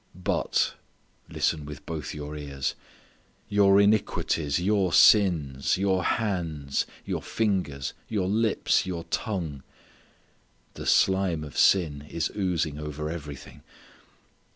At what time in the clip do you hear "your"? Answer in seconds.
2.11-2.35, 3.49-3.79, 4.59-4.91, 5.77-6.03, 7.05-7.21, 8.07-8.27, 8.87-9.03